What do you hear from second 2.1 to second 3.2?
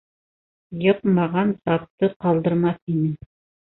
ҡалдырмаҫ ине.